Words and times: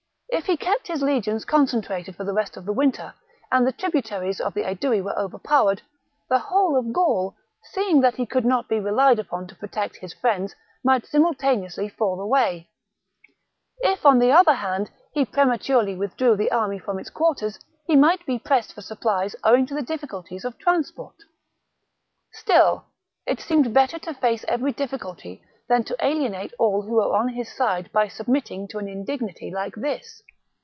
If 0.33 0.45
he 0.45 0.55
kept 0.55 0.87
his 0.87 1.01
legions 1.01 1.43
concentrated 1.43 2.15
for 2.15 2.23
the 2.23 2.33
rest 2.33 2.55
of 2.55 2.63
the 2.65 2.71
winter, 2.71 3.13
and 3.51 3.67
the 3.67 3.73
tributaries 3.73 4.39
of 4.39 4.53
the 4.53 4.63
Aedui 4.65 5.01
were 5.01 5.17
overpowered, 5.19 5.81
the 6.29 6.39
whole 6.39 6.79
of 6.79 6.93
Gaul, 6.93 7.35
see 7.65 7.89
ing 7.89 7.99
that 8.01 8.15
he 8.15 8.25
could 8.25 8.45
not 8.45 8.69
be 8.69 8.79
relied 8.79 9.19
upon 9.19 9.45
to 9.47 9.55
protect 9.57 9.97
his 9.97 10.13
friends, 10.13 10.55
might 10.85 11.05
simultaneously 11.05 11.89
fall 11.89 12.19
away: 12.21 12.69
if, 13.79 14.05
on 14.05 14.19
the 14.19 14.31
other 14.31 14.53
hand, 14.55 14.89
he 15.13 15.25
prematurely 15.25 15.95
withdrew 15.97 16.37
the 16.37 16.51
army 16.53 16.79
from 16.79 16.97
its 16.97 17.09
quarters, 17.09 17.59
he 17.85 17.97
might 17.97 18.25
be 18.25 18.39
pressed 18.39 18.71
for 18.73 18.81
supplies 18.81 19.35
owing 19.43 19.65
to 19.65 19.75
the 19.75 19.81
difficulties 19.83 20.45
of 20.45 20.57
transport. 20.57 21.15
Still, 22.31 22.85
it 23.27 23.41
seemed 23.41 23.73
better 23.73 23.99
to 23.99 24.13
face 24.13 24.45
every 24.47 24.71
difficulty 24.71 25.43
than 25.69 25.83
to 25.85 25.95
alienate 26.05 26.51
all 26.59 26.81
who 26.81 26.95
were 26.95 27.15
on 27.15 27.29
his 27.29 27.49
side 27.49 27.89
by 27.93 28.05
submitting 28.05 28.67
to 28.67 28.77
an 28.77 28.89
indignity 28.89 29.49
like 29.49 29.73
this. 29.75 30.21